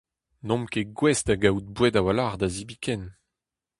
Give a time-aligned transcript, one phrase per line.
[0.45, 3.03] N'omp ket gouest da gaout boued a-walc'h da zebriñ ken.